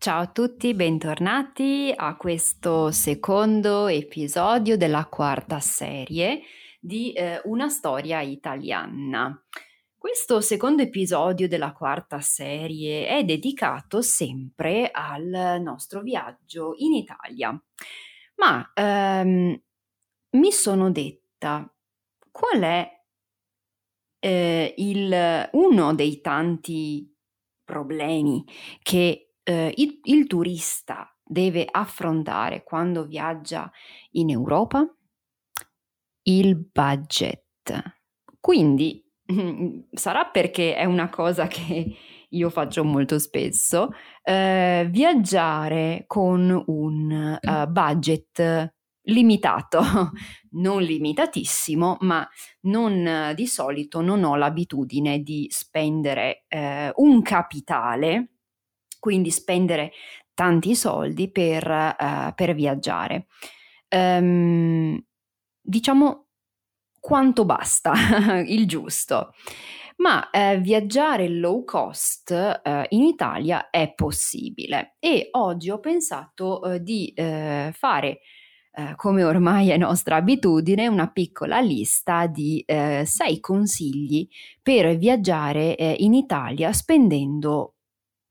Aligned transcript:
Ciao 0.00 0.20
a 0.20 0.26
tutti, 0.28 0.74
bentornati 0.74 1.92
a 1.94 2.16
questo 2.16 2.92
secondo 2.92 3.88
episodio 3.88 4.76
della 4.76 5.06
quarta 5.06 5.58
serie 5.58 6.42
di 6.78 7.10
eh, 7.10 7.40
Una 7.46 7.68
storia 7.68 8.20
italiana. 8.20 9.44
Questo 9.96 10.40
secondo 10.40 10.82
episodio 10.82 11.48
della 11.48 11.72
quarta 11.72 12.20
serie 12.20 13.08
è 13.08 13.24
dedicato 13.24 14.00
sempre 14.00 14.88
al 14.92 15.60
nostro 15.60 16.02
viaggio 16.02 16.74
in 16.76 16.94
Italia. 16.94 17.60
Ma 18.36 18.70
ehm, 18.74 19.60
mi 20.30 20.52
sono 20.52 20.92
detta 20.92 21.68
qual 22.30 22.60
è 22.60 23.02
eh, 24.20 24.74
il, 24.76 25.48
uno 25.54 25.94
dei 25.96 26.20
tanti 26.20 27.12
problemi 27.64 28.44
che 28.80 29.27
eh, 29.48 29.72
il, 29.76 30.00
il 30.04 30.26
turista 30.26 31.10
deve 31.24 31.66
affrontare 31.68 32.62
quando 32.62 33.06
viaggia 33.06 33.70
in 34.12 34.28
Europa? 34.28 34.86
Il 36.24 36.56
budget. 36.70 37.42
Quindi 38.38 39.02
sarà 39.90 40.26
perché 40.26 40.76
è 40.76 40.84
una 40.84 41.08
cosa 41.08 41.46
che 41.46 41.96
io 42.30 42.50
faccio 42.50 42.84
molto 42.84 43.18
spesso, 43.18 43.92
eh, 44.22 44.86
viaggiare 44.90 46.04
con 46.06 46.62
un 46.66 47.38
uh, 47.40 47.66
budget 47.70 48.74
limitato, 49.04 49.80
non 50.52 50.82
limitatissimo, 50.82 51.96
ma 52.00 52.28
non 52.62 53.32
di 53.34 53.46
solito 53.46 54.02
non 54.02 54.24
ho 54.24 54.36
l'abitudine 54.36 55.20
di 55.20 55.46
spendere 55.48 56.44
eh, 56.48 56.92
un 56.96 57.22
capitale 57.22 58.32
quindi 58.98 59.30
spendere 59.30 59.92
tanti 60.34 60.74
soldi 60.74 61.30
per, 61.30 61.68
uh, 61.68 62.32
per 62.34 62.54
viaggiare. 62.54 63.26
Um, 63.90 65.02
diciamo 65.60 66.26
quanto 67.00 67.44
basta, 67.44 67.92
il 68.46 68.66
giusto. 68.66 69.32
Ma 69.96 70.30
eh, 70.30 70.58
viaggiare 70.58 71.28
low 71.28 71.64
cost 71.64 72.30
eh, 72.30 72.86
in 72.90 73.02
Italia 73.02 73.68
è 73.68 73.94
possibile 73.94 74.94
e 75.00 75.28
oggi 75.32 75.70
ho 75.70 75.80
pensato 75.80 76.62
eh, 76.62 76.82
di 76.82 77.12
eh, 77.16 77.72
fare, 77.74 78.20
eh, 78.70 78.92
come 78.94 79.24
ormai 79.24 79.70
è 79.70 79.76
nostra 79.76 80.14
abitudine, 80.14 80.86
una 80.86 81.10
piccola 81.10 81.58
lista 81.58 82.28
di 82.28 82.64
sei 82.66 83.40
consigli 83.40 84.28
per 84.62 84.96
viaggiare 84.96 85.96
in 85.98 86.14
Italia 86.14 86.72
spendendo 86.72 87.74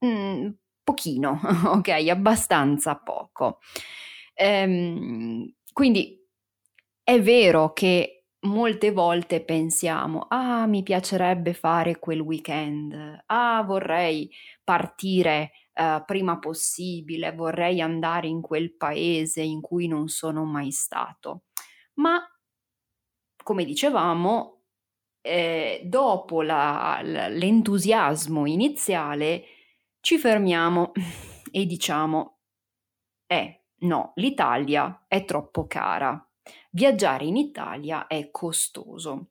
Mm, 0.04 0.50
pochino, 0.88 1.38
ok? 1.76 1.88
Abbastanza 2.08 2.96
poco. 2.96 3.58
Ehm, 4.32 5.52
quindi 5.72 6.18
è 7.02 7.20
vero 7.20 7.72
che 7.74 8.24
molte 8.40 8.92
volte 8.92 9.44
pensiamo, 9.44 10.26
ah, 10.30 10.66
mi 10.66 10.82
piacerebbe 10.82 11.52
fare 11.52 11.98
quel 11.98 12.20
weekend, 12.20 13.22
ah, 13.26 13.62
vorrei 13.66 14.30
partire 14.64 15.50
uh, 15.74 16.04
prima 16.06 16.38
possibile, 16.38 17.32
vorrei 17.32 17.80
andare 17.80 18.28
in 18.28 18.40
quel 18.40 18.74
paese 18.76 19.42
in 19.42 19.60
cui 19.60 19.88
non 19.88 20.08
sono 20.08 20.44
mai 20.44 20.70
stato. 20.70 21.42
Ma, 21.94 22.20
come 23.42 23.64
dicevamo, 23.64 24.62
eh, 25.20 25.82
dopo 25.84 26.42
la, 26.42 27.00
l'entusiasmo 27.02 28.46
iniziale, 28.46 29.44
ci 30.00 30.18
fermiamo 30.18 30.92
e 31.50 31.66
diciamo, 31.66 32.38
eh, 33.26 33.64
no, 33.80 34.12
l'Italia 34.16 35.04
è 35.06 35.24
troppo 35.24 35.66
cara. 35.66 36.22
Viaggiare 36.70 37.24
in 37.24 37.36
Italia 37.36 38.06
è 38.06 38.30
costoso. 38.30 39.30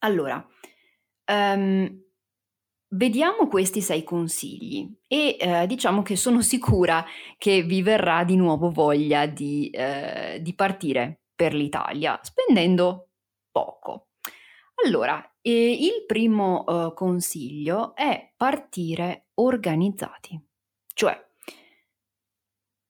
Allora, 0.00 0.44
um, 1.32 2.02
vediamo 2.90 3.48
questi 3.48 3.80
sei 3.80 4.04
consigli 4.04 4.88
e 5.06 5.36
eh, 5.38 5.66
diciamo 5.66 6.02
che 6.02 6.16
sono 6.16 6.40
sicura 6.40 7.04
che 7.36 7.62
vi 7.62 7.82
verrà 7.82 8.24
di 8.24 8.36
nuovo 8.36 8.70
voglia 8.70 9.26
di, 9.26 9.70
eh, 9.70 10.38
di 10.40 10.54
partire 10.54 11.22
per 11.34 11.54
l'Italia 11.54 12.18
spendendo 12.22 13.08
poco. 13.50 14.07
Allora, 14.84 15.36
e 15.40 15.72
il 15.72 16.04
primo 16.06 16.64
uh, 16.64 16.94
consiglio 16.94 17.94
è 17.96 18.32
partire 18.36 19.28
organizzati, 19.34 20.40
cioè 20.94 21.18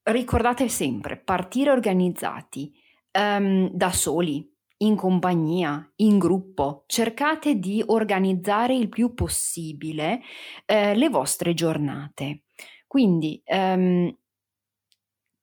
ricordate 0.03 0.69
sempre, 0.69 1.19
partire 1.19 1.71
organizzati 1.71 2.73
um, 3.19 3.71
da 3.71 3.91
soli, 3.93 4.47
in 4.79 4.97
compagnia, 4.97 5.91
in 5.97 6.19
gruppo, 6.19 6.85
cercate 6.87 7.57
di 7.57 7.83
organizzare 7.85 8.75
il 8.75 8.89
più 8.89 9.13
possibile 9.13 10.21
eh, 10.67 10.95
le 10.95 11.09
vostre 11.09 11.53
giornate. 11.53 12.45
Quindi 12.87 13.43
um, 13.47 14.15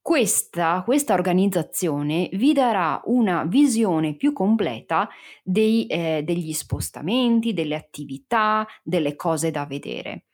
questa, 0.05 0.83
questa, 0.85 1.15
organizzazione 1.15 2.29
vi 2.33 2.53
darà 2.53 3.01
una 3.05 3.43
visione 3.43 4.13
più 4.13 4.33
completa 4.33 5.09
dei, 5.41 5.87
eh, 5.87 6.21
degli 6.23 6.53
spostamenti, 6.53 7.55
delle 7.55 7.73
attività, 7.73 8.67
delle 8.83 9.15
cose 9.15 9.49
da 9.49 9.65
vedere. 9.65 10.25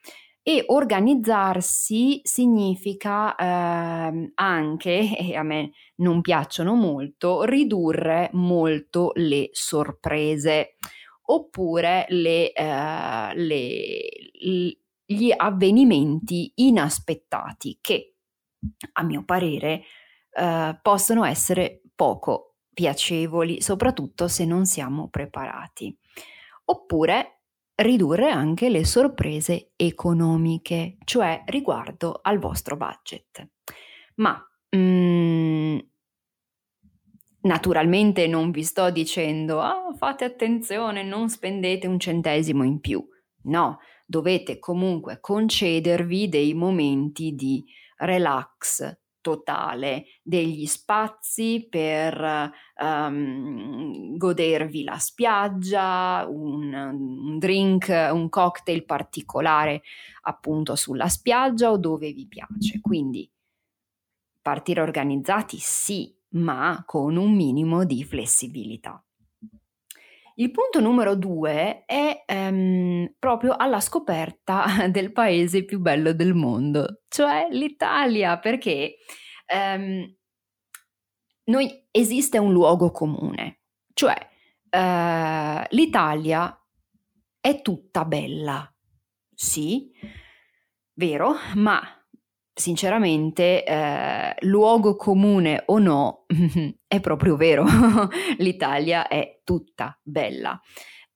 E 0.43 0.65
organizzarsi 0.67 2.19
significa 2.21 3.33
eh, 3.33 4.31
anche, 4.35 5.15
e 5.17 5.35
a 5.37 5.43
me 5.43 5.71
non 5.99 6.19
piacciono 6.19 6.73
molto, 6.73 7.43
ridurre 7.43 8.29
molto 8.33 9.13
le 9.15 9.51
sorprese 9.53 10.75
oppure 11.27 12.07
le, 12.09 12.51
eh, 12.51 13.35
le, 13.35 13.99
gli 15.05 15.33
avvenimenti 15.33 16.51
inaspettati 16.55 17.77
che 17.79 18.10
a 18.94 19.03
mio 19.03 19.23
parere, 19.23 19.84
eh, 20.34 20.79
possono 20.81 21.23
essere 21.23 21.81
poco 21.96 22.55
piacevoli, 22.73 23.61
soprattutto 23.61 24.28
se 24.28 24.46
non 24.46 24.66
siamo 24.66 25.09
preparati. 25.09 25.96
Oppure 26.66 27.41
ridurre 27.75 28.29
anche 28.29 28.69
le 28.69 28.85
sorprese 28.85 29.72
economiche, 29.75 30.97
cioè 31.03 31.43
riguardo 31.47 32.19
al 32.22 32.40
vostro 32.40 32.78
budget. 32.78 33.49
Ma 34.16 34.41
mm, 34.75 35.78
naturalmente 37.41 38.28
non 38.28 38.52
vi 38.52 38.63
sto 38.63 38.90
dicendo 38.91 39.61
oh, 39.61 39.93
fate 39.96 40.25
attenzione, 40.25 41.03
non 41.03 41.29
spendete 41.29 41.87
un 41.87 41.99
centesimo 41.99 42.63
in 42.63 42.79
più. 42.79 43.05
No, 43.43 43.79
dovete 44.05 44.59
comunque 44.59 45.19
concedervi 45.19 46.29
dei 46.29 46.53
momenti 46.53 47.34
di 47.34 47.63
relax 48.01 48.99
totale, 49.21 50.05
degli 50.23 50.65
spazi 50.65 51.67
per 51.69 52.51
um, 52.81 54.17
godervi 54.17 54.83
la 54.83 54.97
spiaggia, 54.97 56.25
un, 56.27 56.73
un, 56.73 57.37
drink, 57.37 57.87
un 58.11 58.29
cocktail 58.29 58.83
particolare 58.83 59.83
appunto 60.23 60.75
sulla 60.75 61.07
spiaggia 61.07 61.71
o 61.71 61.77
dove 61.77 62.11
vi 62.11 62.27
piace. 62.27 62.81
Quindi 62.81 63.29
partire 64.41 64.81
organizzati 64.81 65.57
sì, 65.59 66.13
ma 66.29 66.83
con 66.85 67.15
un 67.15 67.33
minimo 67.33 67.85
di 67.85 68.03
flessibilità. 68.03 69.03
Il 70.41 70.49
punto 70.49 70.79
numero 70.79 71.16
due 71.16 71.85
è 71.85 72.23
ehm, 72.26 73.14
proprio 73.20 73.55
alla 73.55 73.79
scoperta 73.79 74.66
del 74.90 75.11
paese 75.11 75.64
più 75.66 75.79
bello 75.79 76.14
del 76.14 76.34
mondo, 76.34 77.03
cioè 77.09 77.47
l'Italia, 77.52 78.40
perché 78.40 78.96
ehm, 79.46 80.16
noi, 81.43 81.88
esiste 81.91 82.40
un 82.40 82.52
luogo 82.52 82.90
comune, 82.90 83.61
cioè 83.93 84.16
eh, 84.67 85.67
l'Italia 85.70 86.59
è 87.40 87.61
tutta 87.61 88.03
bella, 88.05 88.73
sì, 89.35 89.91
vero, 90.94 91.35
ma 91.53 92.00
sinceramente, 92.53 93.63
eh, 93.63 94.35
luogo 94.41 94.95
comune 94.95 95.63
o 95.67 95.79
no, 95.79 96.25
è 96.87 96.99
proprio 96.99 97.35
vero, 97.35 97.65
l'Italia 98.37 99.07
è 99.07 99.41
tutta 99.43 99.97
bella. 100.01 100.59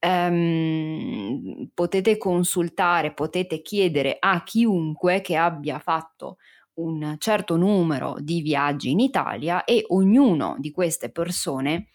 Um, 0.05 1.69
potete 1.73 2.17
consultare, 2.17 3.13
potete 3.13 3.61
chiedere 3.63 4.17
a 4.19 4.43
chiunque 4.43 5.21
che 5.21 5.35
abbia 5.35 5.79
fatto 5.79 6.37
un 6.75 7.15
certo 7.17 7.55
numero 7.55 8.17
di 8.19 8.41
viaggi 8.41 8.91
in 8.91 8.99
Italia 8.99 9.63
e 9.63 9.83
ognuno 9.87 10.57
di 10.59 10.69
queste 10.71 11.11
persone 11.11 11.87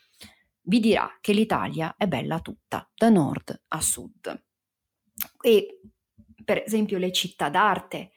vi 0.63 0.81
dirà 0.81 1.19
che 1.21 1.33
l'Italia 1.33 1.95
è 1.97 2.07
bella 2.07 2.41
tutta, 2.41 2.89
da 2.95 3.09
nord 3.09 3.63
a 3.69 3.81
sud. 3.81 4.45
E 5.41 5.81
per 6.45 6.63
esempio 6.65 6.99
le 6.99 7.13
città 7.13 7.49
d'arte, 7.49 8.13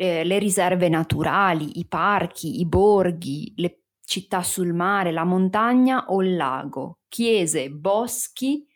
le, 0.00 0.24
le 0.24 0.38
riserve 0.38 0.88
naturali, 0.88 1.78
i 1.78 1.86
parchi, 1.86 2.60
i 2.60 2.66
borghi, 2.66 3.52
le 3.56 3.82
città 4.02 4.42
sul 4.42 4.72
mare, 4.72 5.12
la 5.12 5.24
montagna 5.24 6.06
o 6.08 6.22
il 6.22 6.36
lago, 6.36 7.00
chiese, 7.08 7.70
boschi, 7.70 8.66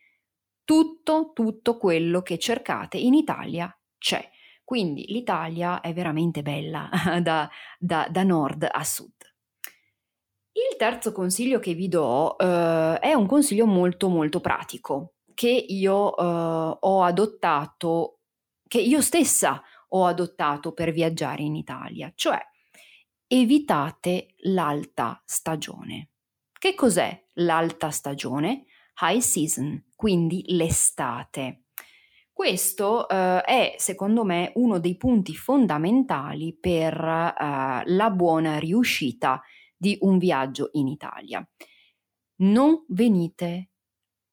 tutto, 0.65 1.33
tutto 1.35 1.79
quello 1.79 2.21
che 2.21 2.39
cercate 2.39 2.99
in 2.99 3.15
Italia 3.15 3.75
c'è. 3.97 4.31
Quindi 4.63 5.07
l'Italia 5.09 5.81
è 5.81 5.93
veramente 5.95 6.43
bella 6.43 6.89
da, 7.23 7.49
da, 7.79 8.07
da 8.11 8.23
nord 8.23 8.69
a 8.71 8.85
sud. 8.85 9.13
Il 10.53 10.77
terzo 10.77 11.11
consiglio 11.11 11.59
che 11.59 11.75
vi 11.75 11.89
do 11.89 12.39
eh, 12.39 12.99
è 13.01 13.13
un 13.15 13.27
consiglio 13.27 13.67
molto 13.67 14.09
molto 14.09 14.41
pratico 14.41 15.15
che 15.35 15.51
io 15.51 16.17
eh, 16.17 16.77
ho 16.81 17.03
adottato, 17.03 18.21
che 18.69 18.81
io 18.81 19.01
stessa 19.01 19.61
ho 19.95 20.07
adottato 20.07 20.73
per 20.73 20.93
viaggiare 20.93 21.43
in 21.43 21.55
Italia, 21.55 22.13
cioè 22.15 22.41
evitate 23.27 24.35
l'alta 24.43 25.23
stagione. 25.25 26.11
Che 26.53 26.75
cos'è 26.75 27.27
l'alta 27.35 27.91
stagione? 27.91 28.65
High 29.01 29.21
season, 29.21 29.91
quindi 29.95 30.45
l'estate. 30.49 31.65
Questo 32.33 33.09
eh, 33.09 33.43
è, 33.43 33.75
secondo 33.79 34.25
me, 34.25 34.53
uno 34.57 34.79
dei 34.79 34.97
punti 34.97 35.35
fondamentali 35.35 36.57
per 36.59 36.95
eh, 36.95 37.83
la 37.85 38.11
buona 38.11 38.59
riuscita 38.59 39.41
di 39.77 39.97
un 40.01 40.19
viaggio 40.19 40.71
in 40.73 40.89
Italia. 40.89 41.47
Non 42.37 42.85
venite 42.89 43.71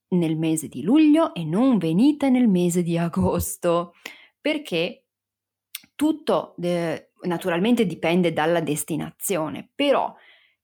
nel 0.10 0.38
mese 0.38 0.68
di 0.68 0.82
luglio 0.82 1.34
e 1.34 1.46
non 1.46 1.78
venite 1.78 2.30
nel 2.30 2.48
mese 2.48 2.82
di 2.82 2.98
agosto 2.98 3.94
perché 4.42 5.06
tutto 5.96 6.56
eh, 6.62 7.12
naturalmente 7.24 7.86
dipende 7.86 8.34
dalla 8.34 8.62
destinazione, 8.62 9.72
però 9.74 10.14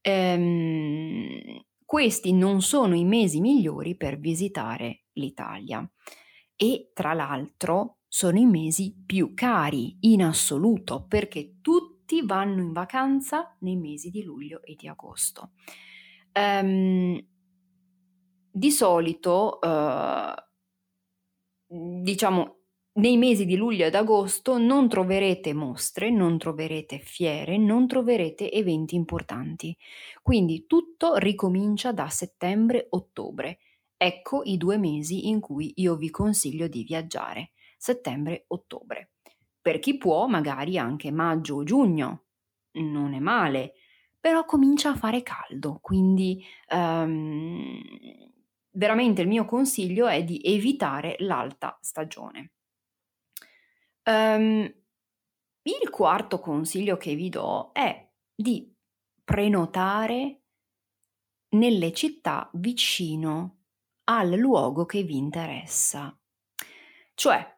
ehm, 0.02 1.64
questi 1.86 2.34
non 2.34 2.62
sono 2.62 2.96
i 2.96 3.06
mesi 3.06 3.40
migliori 3.40 3.96
per 3.96 4.20
visitare 4.20 5.06
l'Italia 5.14 5.90
e 6.56 6.92
tra 6.94 7.14
l'altro 7.14 8.00
sono 8.08 8.38
i 8.40 8.46
mesi 8.46 8.96
più 9.06 9.34
cari 9.34 9.98
in 10.02 10.24
assoluto 10.24 11.06
perché 11.08 11.60
tutti 11.62 12.22
vanno 12.26 12.62
in 12.62 12.72
vacanza 12.72 13.56
nei 13.60 13.76
mesi 13.76 14.10
di 14.10 14.24
luglio 14.24 14.64
e 14.64 14.76
di 14.76 14.88
agosto. 14.88 15.52
Um, 16.34 17.26
di 18.50 18.72
solito, 18.72 19.60
uh, 19.62 20.34
diciamo, 22.02 22.57
nei 22.98 23.18
mesi 23.18 23.46
di 23.46 23.56
luglio 23.56 23.86
ed 23.86 23.96
agosto 23.96 24.58
non 24.58 24.90
troverete 24.90 25.54
mostre, 25.54 26.10
non 26.10 26.38
troverete 26.38 27.00
fiere, 27.00 27.58
non 27.58 27.88
troverete 27.88 28.52
eventi 28.52 28.96
importanti. 28.96 29.76
Quindi 30.22 30.66
tutto 30.66 31.16
ricomincia 31.16 31.92
da 31.92 32.10
settembre-ottobre. 32.10 33.60
Ecco 33.96 34.42
i 34.44 34.58
due 34.58 34.78
mesi 34.78 35.28
in 35.28 35.40
cui 35.40 35.74
io 35.78 35.96
vi 35.96 36.10
consiglio 36.10 36.68
di 36.68 36.84
viaggiare, 36.84 37.52
settembre-ottobre. 37.78 39.12
Per 39.62 39.80
chi 39.80 39.98
può, 39.98 40.28
magari 40.28 40.78
anche 40.78 41.12
maggio 41.12 41.58
o 41.58 41.64
giugno. 41.64 42.24
Non 42.78 43.14
è 43.14 43.20
male, 43.20 43.74
però 44.20 44.46
comincia 44.46 44.92
a 44.92 44.96
fare 44.96 45.24
caldo, 45.24 45.80
quindi 45.82 46.44
um, 46.70 47.80
veramente 48.72 49.22
il 49.22 49.28
mio 49.28 49.46
consiglio 49.46 50.08
è 50.08 50.24
di 50.24 50.40
evitare 50.44 51.16
l'alta 51.20 51.78
stagione. 51.82 52.52
Um, 54.08 54.64
il 55.64 55.90
quarto 55.90 56.40
consiglio 56.40 56.96
che 56.96 57.14
vi 57.14 57.28
do 57.28 57.72
è 57.74 58.10
di 58.34 58.74
prenotare 59.22 60.44
nelle 61.50 61.92
città 61.92 62.50
vicino 62.54 63.64
al 64.06 64.30
luogo 64.30 64.86
che 64.86 65.04
vi 65.04 65.18
interessa. 65.18 66.18
Cioè, 67.16 67.58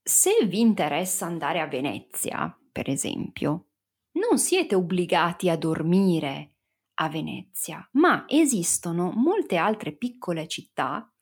se 0.00 0.46
vi 0.46 0.60
interessa 0.60 1.26
andare 1.26 1.58
a 1.58 1.66
Venezia, 1.66 2.56
per 2.70 2.88
esempio, 2.88 3.70
non 4.12 4.38
siete 4.38 4.76
obbligati 4.76 5.48
a 5.48 5.56
dormire 5.56 6.58
a 7.00 7.08
Venezia, 7.08 7.88
ma 7.94 8.24
esistono 8.28 9.10
molte 9.16 9.56
altre 9.56 9.96
piccole 9.96 10.46
città, 10.46 11.12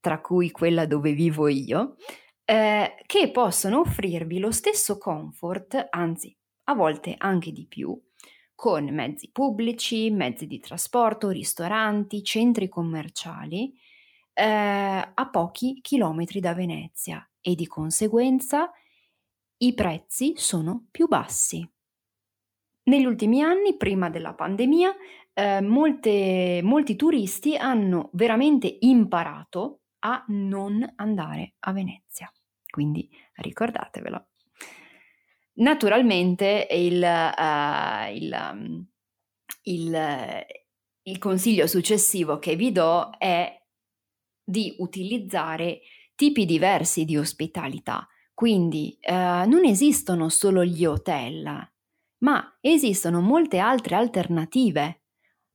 tra 0.00 0.20
cui 0.20 0.50
quella 0.50 0.86
dove 0.86 1.12
vivo 1.12 1.46
io, 1.46 1.96
eh, 2.46 3.02
che 3.04 3.30
possono 3.32 3.80
offrirvi 3.80 4.38
lo 4.38 4.52
stesso 4.52 4.98
comfort, 4.98 5.88
anzi 5.90 6.34
a 6.68 6.74
volte 6.74 7.14
anche 7.18 7.52
di 7.52 7.66
più, 7.66 8.00
con 8.54 8.84
mezzi 8.86 9.30
pubblici, 9.30 10.10
mezzi 10.10 10.46
di 10.46 10.60
trasporto, 10.60 11.28
ristoranti, 11.30 12.22
centri 12.22 12.68
commerciali, 12.68 13.74
eh, 14.32 14.44
a 14.44 15.28
pochi 15.30 15.80
chilometri 15.82 16.40
da 16.40 16.54
Venezia 16.54 17.28
e 17.40 17.54
di 17.54 17.66
conseguenza 17.66 18.70
i 19.58 19.74
prezzi 19.74 20.34
sono 20.36 20.86
più 20.90 21.08
bassi. 21.08 21.68
Negli 22.84 23.04
ultimi 23.04 23.42
anni, 23.42 23.76
prima 23.76 24.08
della 24.08 24.34
pandemia, 24.34 24.94
eh, 25.32 25.60
molte, 25.60 26.60
molti 26.62 26.94
turisti 26.94 27.56
hanno 27.56 28.10
veramente 28.12 28.76
imparato 28.80 29.80
a 30.06 30.24
non 30.28 30.92
andare 30.96 31.54
a 31.60 31.72
Venezia. 31.72 32.32
Quindi 32.70 33.08
ricordatevelo. 33.34 34.26
Naturalmente 35.54 36.68
il, 36.70 37.02
uh, 37.02 38.12
il, 38.14 38.50
um, 38.52 38.86
il, 39.62 40.46
il 41.02 41.18
consiglio 41.18 41.66
successivo 41.66 42.38
che 42.38 42.54
vi 42.56 42.70
do 42.72 43.10
è 43.18 43.52
di 44.44 44.76
utilizzare 44.78 45.80
tipi 46.14 46.44
diversi 46.44 47.04
di 47.04 47.16
ospitalità. 47.16 48.06
Quindi 48.32 48.96
uh, 49.00 49.48
non 49.48 49.64
esistono 49.64 50.28
solo 50.28 50.62
gli 50.64 50.84
hotel, 50.84 51.72
ma 52.18 52.58
esistono 52.60 53.20
molte 53.20 53.58
altre 53.58 53.96
alternative. 53.96 55.04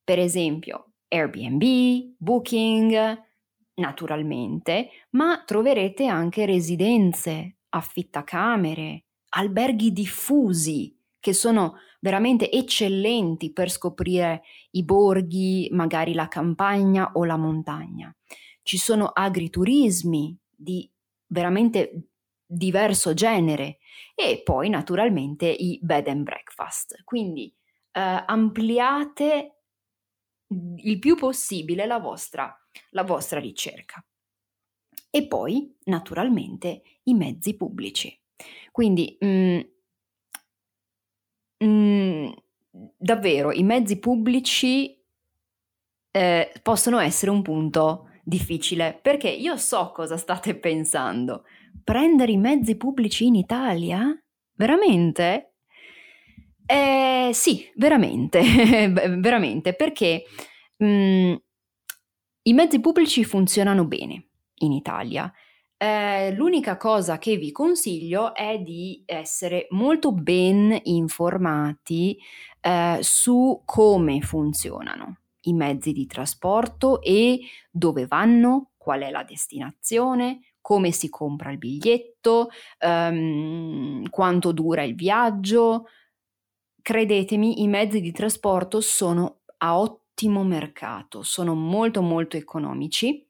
Per 0.04 0.18
esempio 0.18 0.94
Airbnb, 1.08 2.16
Booking, 2.18 3.30
naturalmente, 3.76 4.90
ma 5.12 5.44
troverete 5.46 6.06
anche 6.06 6.46
residenze, 6.46 7.58
affittacamere, 7.70 9.06
alberghi 9.30 9.92
diffusi 9.92 10.98
che 11.20 11.34
sono 11.34 11.78
veramente 12.00 12.52
eccellenti 12.52 13.54
per 13.54 13.70
scoprire 13.70 14.44
i 14.72 14.84
borghi, 14.84 15.70
magari 15.72 16.14
la 16.14 16.28
campagna 16.28 17.12
o 17.14 17.24
la 17.24 17.38
montagna. 17.38 18.14
Ci 18.64 18.78
sono 18.78 19.08
agriturismi 19.08 20.38
di 20.50 20.90
veramente 21.28 22.08
diverso 22.46 23.14
genere 23.14 23.78
e 24.16 24.42
poi 24.44 24.70
naturalmente 24.70 25.48
i 25.48 25.80
bed 25.82 26.08
and 26.08 26.24
breakfast. 26.24 27.04
Quindi 27.04 27.54
eh, 27.92 28.24
ampliate 28.26 29.56
il 30.78 31.00
più 31.00 31.16
possibile 31.16 31.86
la 31.86 32.00
vostra 32.00 32.54
la 32.92 33.04
vostra 33.04 33.40
ricerca. 33.40 34.04
E 35.10 35.28
poi, 35.28 35.76
naturalmente, 35.86 36.82
i 37.04 37.14
mezzi 37.14 37.56
pubblici. 37.56 38.18
Quindi, 38.72 39.18
mm, 39.24 39.60
mm, 41.66 42.32
davvero 42.98 43.52
i 43.52 43.64
mezzi 43.64 44.00
pubblici 44.00 44.98
eh, 46.12 46.52
possono 46.62 47.00
essere 47.00 47.32
un 47.32 47.42
punto 47.42 48.10
difficile 48.24 48.98
perché 49.02 49.30
io 49.30 49.58
so 49.58 49.92
cosa 49.92 50.18
state 50.18 50.56
pensando. 50.56 51.44
Prendere 51.84 52.32
i 52.32 52.38
mezzi 52.38 52.76
pubblici 52.76 53.26
in 53.26 53.36
Italia? 53.36 54.06
Veramente? 54.54 55.54
Eh, 56.66 57.32
sì, 57.34 57.70
veramente, 57.76 58.40
veramente, 59.20 59.74
perché 59.74 60.24
mh, 60.78 60.86
mm, 60.86 61.34
i 62.44 62.54
mezzi 62.54 62.80
pubblici 62.80 63.24
funzionano 63.24 63.86
bene 63.86 64.30
in 64.60 64.72
Italia. 64.72 65.32
Eh, 65.78 66.34
l'unica 66.34 66.78
cosa 66.78 67.18
che 67.18 67.38
vi 67.38 67.52
consiglio 67.52 68.36
è 68.36 68.60
di 68.60 69.02
essere 69.06 69.68
molto 69.72 70.12
ben 70.12 70.80
informati 70.84 72.18
eh, 72.62 73.00
su 73.02 73.62
come 73.66 74.22
funzionano 74.22 75.18
i 75.46 75.54
mezzi 75.54 75.92
di 75.92 76.06
trasporto 76.06 77.02
e 77.02 77.40
dove 77.72 78.06
vanno, 78.06 78.72
qual 78.78 79.02
è 79.02 79.10
la 79.10 79.24
destinazione, 79.24 80.52
come 80.62 80.92
si 80.92 81.10
compra 81.10 81.52
il 81.52 81.58
biglietto, 81.58 82.50
um, 82.86 84.08
quanto 84.10 84.52
dura 84.52 84.84
il 84.84 84.94
viaggio. 84.94 85.88
Credetemi, 86.82 87.62
i 87.62 87.68
mezzi 87.68 88.02
di 88.02 88.12
trasporto 88.12 88.82
sono 88.82 89.42
a 89.58 89.80
ottimo 90.12 90.44
mercato, 90.44 91.24
sono 91.24 91.56
molto 91.56 92.02
molto 92.02 92.38
economici, 92.38 93.26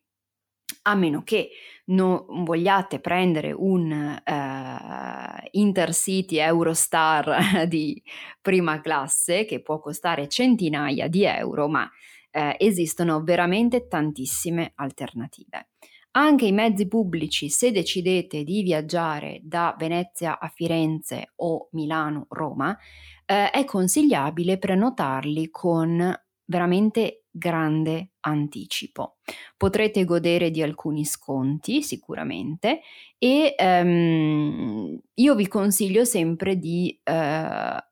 a 0.84 0.96
meno 0.96 1.22
che 1.24 1.50
non 1.86 2.26
vogliate 2.44 3.00
prendere 3.00 3.52
un 3.52 3.92
uh, 3.92 5.48
Intercity 5.52 6.38
Eurostar 6.38 7.68
di 7.68 8.02
prima 8.42 8.82
classe 8.82 9.46
che 9.46 9.62
può 9.62 9.80
costare 9.80 10.28
centinaia 10.28 11.08
di 11.08 11.24
euro, 11.24 11.68
ma 11.68 11.84
uh, 11.84 12.56
esistono 12.58 13.22
veramente 13.24 13.88
tantissime 13.88 14.72
alternative. 14.76 15.68
Anche 16.14 16.46
i 16.46 16.52
mezzi 16.52 16.88
pubblici, 16.88 17.50
se 17.50 17.72
decidete 17.72 18.44
di 18.44 18.64
viaggiare 18.64 19.40
da 19.44 19.76
Venezia 19.78 20.40
a 20.40 20.50
Firenze 20.50 21.32
o 21.38 21.70
Milano-Roma, 21.72 22.78
eh, 23.26 23.50
è 23.50 23.64
consigliabile 23.64 24.58
prenotarli 24.58 25.50
con 25.50 26.14
veramente 26.52 27.24
grande 27.32 28.10
anticipo. 28.20 29.16
Potrete 29.56 30.04
godere 30.04 30.52
di 30.52 30.62
alcuni 30.62 31.06
sconti 31.06 31.82
sicuramente 31.82 32.82
e 33.18 33.56
ehm, 33.58 35.00
io 35.14 35.36
vi 35.36 35.48
consiglio 35.48 36.04
sempre 36.04 36.58
di 36.58 37.00
eh, 37.02 37.86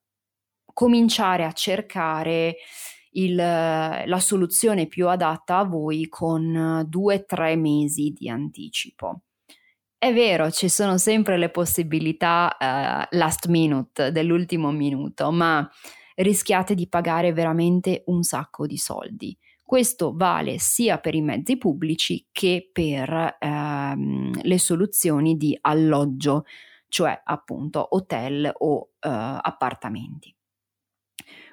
cominciare 0.73 1.45
a 1.45 1.53
cercare 1.53 2.57
il, 3.11 3.35
la 3.35 4.19
soluzione 4.19 4.87
più 4.87 5.07
adatta 5.07 5.59
a 5.59 5.63
voi 5.63 6.07
con 6.09 6.85
due 6.87 7.15
o 7.15 7.25
tre 7.25 7.55
mesi 7.55 8.11
di 8.11 8.29
anticipo. 8.29 9.21
È 9.97 10.13
vero, 10.13 10.49
ci 10.51 10.69
sono 10.69 10.97
sempre 10.97 11.37
le 11.37 11.49
possibilità 11.49 12.55
uh, 12.57 13.15
last 13.17 13.47
minute, 13.47 14.13
dell'ultimo 14.13 14.71
minuto, 14.71 15.29
ma 15.31 15.69
rischiate 16.19 16.75
di 16.75 16.87
pagare 16.87 17.33
veramente 17.33 18.03
un 18.07 18.23
sacco 18.23 18.65
di 18.65 18.77
soldi. 18.77 19.37
Questo 19.63 20.13
vale 20.15 20.57
sia 20.57 20.97
per 20.97 21.13
i 21.13 21.21
mezzi 21.21 21.57
pubblici 21.57 22.27
che 22.31 22.69
per 22.71 23.37
ehm, 23.39 24.41
le 24.41 24.59
soluzioni 24.59 25.37
di 25.37 25.57
alloggio, 25.61 26.45
cioè 26.87 27.21
appunto 27.23 27.95
hotel 27.95 28.51
o 28.51 28.89
eh, 28.99 29.09
appartamenti. 29.09 30.33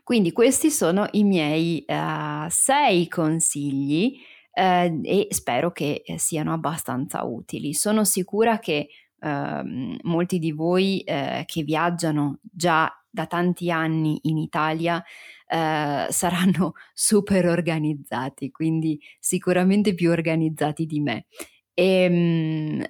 Quindi 0.02 0.32
questi 0.32 0.70
sono 0.70 1.08
i 1.12 1.24
miei 1.24 1.84
uh, 1.84 2.46
sei 2.48 3.08
consigli 3.08 4.16
uh, 4.52 5.00
e 5.02 5.26
spero 5.30 5.72
che 5.72 6.02
eh, 6.06 6.16
siano 6.16 6.52
abbastanza 6.52 7.24
utili. 7.24 7.74
Sono 7.74 8.04
sicura 8.04 8.60
che 8.60 8.86
uh, 9.18 9.98
molti 10.02 10.38
di 10.38 10.52
voi 10.52 11.00
eh, 11.00 11.42
che 11.44 11.64
viaggiano 11.64 12.38
già 12.40 12.88
da 13.16 13.26
tanti 13.26 13.70
anni 13.70 14.18
in 14.24 14.36
Italia 14.36 15.02
saranno 15.48 16.72
super 16.92 17.46
organizzati, 17.46 18.50
quindi 18.50 19.00
sicuramente 19.18 19.94
più 19.94 20.10
organizzati 20.10 20.84
di 20.84 21.00
me. 21.00 21.26
E, 21.72 22.06
um, 22.08 22.86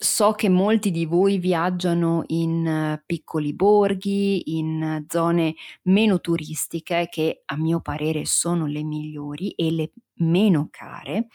So 0.00 0.30
che 0.34 0.48
molti 0.48 0.92
di 0.92 1.06
voi 1.06 1.38
viaggiano 1.38 2.22
in 2.28 2.64
eh, 2.64 3.02
piccoli 3.04 3.52
borghi, 3.52 4.56
in 4.56 5.04
zone 5.08 5.54
meno 5.82 6.20
turistiche, 6.20 7.08
che 7.10 7.42
a 7.44 7.56
mio 7.56 7.80
parere 7.80 8.24
sono 8.24 8.66
le 8.66 8.84
migliori 8.84 9.50
e 9.56 9.72
le 9.72 9.90
meno 10.20 10.68
care, 10.70 11.26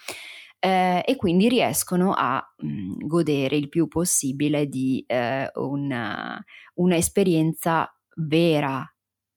eh, 0.60 1.04
e 1.06 1.16
quindi 1.18 1.50
riescono 1.50 2.14
a 2.16 2.42
mh, 2.60 2.68
mm, 2.68 2.92
godere 3.06 3.58
il 3.58 3.68
più 3.68 3.90
possibile 3.90 4.68
di 4.68 5.04
eh, 5.08 5.52
una, 5.56 6.42
un'esperienza 6.76 7.94
vera 8.16 8.88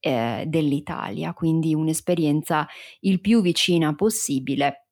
eh, 0.00 0.44
dell'Italia, 0.46 1.32
quindi 1.32 1.74
un'esperienza 1.74 2.66
il 3.00 3.20
più 3.20 3.40
vicina 3.40 3.94
possibile 3.94 4.86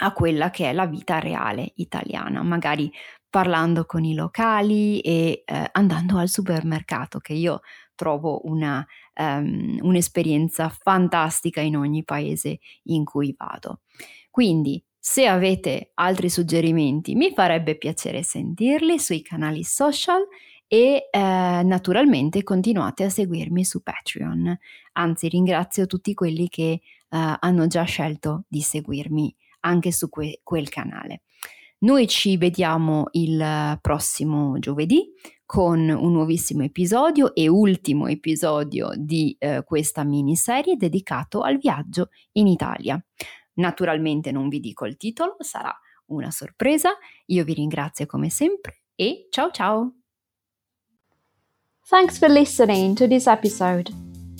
a 0.00 0.12
quella 0.12 0.50
che 0.50 0.70
è 0.70 0.72
la 0.72 0.86
vita 0.86 1.18
reale 1.18 1.72
italiana, 1.76 2.42
magari 2.42 2.90
parlando 3.28 3.84
con 3.84 4.04
i 4.04 4.14
locali 4.14 5.00
e 5.00 5.42
eh, 5.44 5.68
andando 5.72 6.18
al 6.18 6.28
supermercato, 6.28 7.18
che 7.18 7.32
io 7.32 7.60
trovo 7.94 8.40
una, 8.44 8.84
um, 9.20 9.78
un'esperienza 9.80 10.68
fantastica 10.68 11.60
in 11.60 11.76
ogni 11.76 12.04
paese 12.04 12.58
in 12.84 13.04
cui 13.04 13.34
vado. 13.36 13.80
Quindi, 14.30 14.82
se 14.98 15.26
avete 15.26 15.90
altri 15.94 16.28
suggerimenti, 16.28 17.14
mi 17.14 17.32
farebbe 17.32 17.76
piacere 17.76 18.22
sentirli 18.22 18.98
sui 18.98 19.22
canali 19.22 19.62
social 19.62 20.26
e 20.66 21.08
eh, 21.10 21.18
naturalmente 21.62 22.42
continuate 22.42 23.04
a 23.04 23.10
seguirmi 23.10 23.64
su 23.64 23.82
Patreon. 23.82 24.56
Anzi, 24.92 25.28
ringrazio 25.28 25.86
tutti 25.86 26.14
quelli 26.14 26.48
che 26.48 26.70
eh, 26.72 26.80
hanno 27.08 27.66
già 27.66 27.82
scelto 27.84 28.44
di 28.48 28.60
seguirmi 28.60 29.34
anche 29.60 29.92
su 29.92 30.08
que- 30.08 30.40
quel 30.42 30.68
canale. 30.68 31.22
Noi 31.78 32.06
ci 32.08 32.36
vediamo 32.36 33.08
il 33.12 33.78
prossimo 33.80 34.58
giovedì 34.58 35.12
con 35.44 35.88
un 35.88 36.12
nuovissimo 36.12 36.62
episodio 36.62 37.34
e 37.34 37.48
ultimo 37.48 38.06
episodio 38.06 38.90
di 38.96 39.36
eh, 39.38 39.62
questa 39.64 40.02
miniserie 40.02 40.76
dedicato 40.76 41.42
al 41.42 41.58
viaggio 41.58 42.08
in 42.32 42.46
Italia. 42.46 43.02
Naturalmente 43.54 44.32
non 44.32 44.48
vi 44.48 44.60
dico 44.60 44.86
il 44.86 44.96
titolo, 44.96 45.36
sarà 45.40 45.72
una 46.06 46.30
sorpresa. 46.30 46.96
Io 47.26 47.44
vi 47.44 47.54
ringrazio 47.54 48.06
come 48.06 48.30
sempre 48.30 48.84
e 48.94 49.28
ciao 49.30 49.50
ciao! 49.50 50.03
Thanks 51.88 52.16
for 52.16 52.30
listening 52.30 52.94
to 52.94 53.06
this 53.06 53.26
episode. 53.26 53.90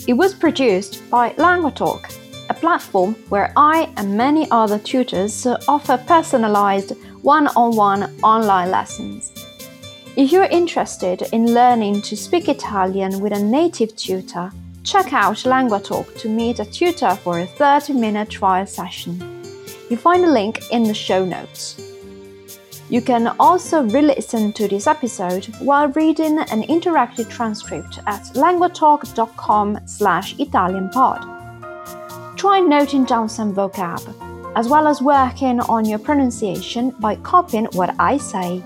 It 0.08 0.14
was 0.14 0.32
produced 0.32 1.02
by 1.10 1.34
LanguaTalk, 1.34 2.48
a 2.48 2.54
platform 2.54 3.12
where 3.28 3.52
I 3.54 3.92
and 3.98 4.16
many 4.16 4.50
other 4.50 4.78
tutors 4.78 5.46
offer 5.68 5.98
personalized 6.06 6.92
one 7.20 7.48
on 7.48 7.76
one 7.76 8.18
online 8.22 8.70
lessons. 8.70 9.30
If 10.16 10.32
you're 10.32 10.44
interested 10.44 11.20
in 11.32 11.52
learning 11.52 12.00
to 12.02 12.16
speak 12.16 12.48
Italian 12.48 13.20
with 13.20 13.34
a 13.34 13.42
native 13.42 13.94
tutor, 13.94 14.50
check 14.82 15.12
out 15.12 15.36
LanguaTalk 15.36 16.18
to 16.20 16.30
meet 16.30 16.60
a 16.60 16.64
tutor 16.64 17.14
for 17.14 17.40
a 17.40 17.46
30 17.46 17.92
minute 17.92 18.30
trial 18.30 18.64
session. 18.64 19.20
You 19.90 19.98
find 19.98 20.24
a 20.24 20.32
link 20.32 20.62
in 20.70 20.84
the 20.84 20.94
show 20.94 21.26
notes. 21.26 21.93
You 22.94 23.02
can 23.02 23.34
also 23.40 23.82
re-listen 23.82 24.52
to 24.52 24.68
this 24.68 24.86
episode 24.86 25.46
while 25.58 25.88
reading 25.88 26.38
an 26.38 26.62
interactive 26.62 27.28
transcript 27.28 27.98
at 28.06 28.22
languatalk.com 28.34 29.80
slash 29.84 30.36
italianpod. 30.36 32.36
Try 32.36 32.60
noting 32.60 33.04
down 33.04 33.28
some 33.28 33.52
vocab 33.52 34.00
as 34.54 34.68
well 34.68 34.86
as 34.86 35.02
working 35.02 35.58
on 35.62 35.84
your 35.84 35.98
pronunciation 35.98 36.90
by 37.00 37.16
copying 37.16 37.64
what 37.72 37.96
I 37.98 38.16
say. 38.16 38.62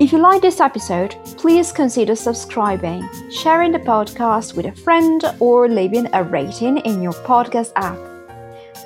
If 0.00 0.10
you 0.10 0.16
like 0.16 0.40
this 0.40 0.60
episode, 0.60 1.16
please 1.36 1.72
consider 1.72 2.16
subscribing, 2.16 3.06
sharing 3.30 3.72
the 3.72 3.80
podcast 3.80 4.56
with 4.56 4.64
a 4.64 4.72
friend, 4.72 5.22
or 5.38 5.68
leaving 5.68 6.08
a 6.14 6.24
rating 6.24 6.78
in 6.78 7.02
your 7.02 7.12
podcast 7.28 7.72
app. 7.76 7.98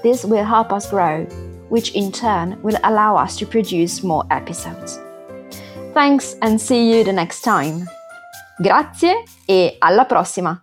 This 0.02 0.24
will 0.24 0.44
help 0.44 0.72
us 0.72 0.90
grow, 0.90 1.28
which 1.70 1.94
in 1.94 2.12
turn 2.12 2.58
will 2.62 2.76
allow 2.84 3.16
us 3.16 3.36
to 3.38 3.46
produce 3.46 4.02
more 4.02 4.24
episodes. 4.30 5.00
Thanks 5.94 6.36
and 6.42 6.60
see 6.60 6.92
you 6.92 7.02
the 7.02 7.12
next 7.12 7.40
time. 7.42 7.86
Grazie 8.58 9.24
e 9.46 9.76
alla 9.78 10.04
prossima! 10.04 10.62